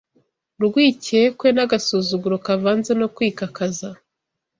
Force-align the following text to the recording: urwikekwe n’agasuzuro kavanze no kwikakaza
urwikekwe 0.59 1.47
n’agasuzuro 1.55 2.35
kavanze 2.45 2.91
no 2.99 3.07
kwikakaza 3.15 3.89